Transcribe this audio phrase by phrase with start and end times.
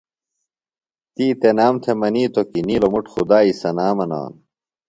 [1.13, 4.31] تی تنام تھےۡ منِیتوۡ کی نِیلوۡ مُٹ خدائی ثنا منانوۡ۔